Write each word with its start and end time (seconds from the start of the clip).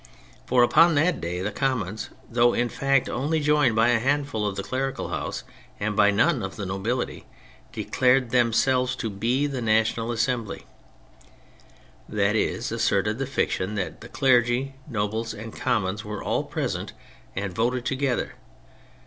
For 0.47 0.63
upon 0.63 0.95
that 0.95 1.21
day 1.21 1.41
the 1.41 1.51
Commons, 1.51 2.09
though 2.27 2.53
in 2.55 2.69
fact 2.69 3.07
only 3.07 3.39
joined 3.39 3.75
by 3.75 3.89
a 3.89 3.99
handful 3.99 4.47
of 4.47 4.55
the 4.55 4.63
Clerical 4.63 5.09
House, 5.09 5.43
and 5.79 5.95
by 5.95 6.09
none 6.09 6.41
of 6.41 6.55
the 6.55 6.65
nobility, 6.65 7.25
declared 7.71 8.31
themselves 8.31 8.95
to 8.95 9.11
be 9.11 9.45
the 9.45 9.61
National 9.61 10.11
Assembly; 10.11 10.65
that 12.09 12.35
is, 12.35 12.71
asserted 12.71 13.19
the 13.19 13.25
fic 13.25 13.51
tion 13.51 13.75
that 13.75 14.11
Clergy, 14.11 14.73
Nobles 14.87 15.35
and 15.35 15.55
Commons 15.55 16.03
were 16.03 16.23
all 16.23 16.45
present 16.45 16.93
and 17.35 17.53
voted 17.53 17.85
together. 17.85 18.33